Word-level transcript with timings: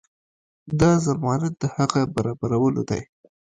دا 0.79 0.91
ضمانت 1.07 1.53
د 1.61 1.63
هغه 1.75 2.01
برابرولو 2.15 2.81
دی. 2.89 3.01